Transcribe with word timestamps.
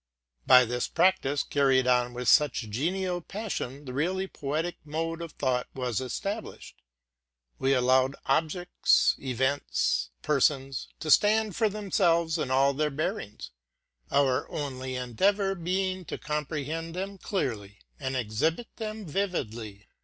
By 0.47 0.65
this 0.65 0.87
practice, 0.87 1.43
carried 1.43 1.85
on 1.85 2.15
with 2.15 2.27
genial 2.53 3.21
passion, 3.21 3.85
the 3.85 3.93
really 3.93 4.27
poetic 4.27 4.77
mode 4.83 5.21
of 5.21 5.33
thought 5.33 5.67
was 5.75 6.01
established. 6.01 6.81
We 7.59 7.75
allowed 7.75 8.15
ob 8.25 8.49
jects, 8.49 9.19
events, 9.19 10.09
persons, 10.23 10.87
to 11.01 11.11
stand 11.11 11.55
for 11.55 11.69
themselves 11.69 12.39
in 12.39 12.49
all 12.49 12.73
their 12.73 12.89
bearings; 12.89 13.51
our 14.09 14.49
only 14.49 14.95
endeayor 14.95 15.53
being 15.63 16.03
to 16.05 16.17
comprehend 16.17 16.95
them 16.95 17.19
clearly 17.19 17.77
and 17.99 18.17
exhibit 18.17 18.75
them 18.77 19.05
vividly. 19.05 19.85